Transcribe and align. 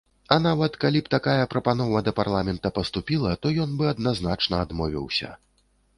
А 0.35 0.35
нават 0.45 0.77
калі 0.83 0.99
б 1.07 1.11
такая 1.15 1.43
прапанова 1.51 2.01
да 2.09 2.13
парламента 2.21 2.73
паступіла, 2.77 3.35
то 3.45 3.55
ён 3.67 3.77
бы 3.83 3.93
адназначна 3.95 4.55
адмовіўся. 4.69 5.29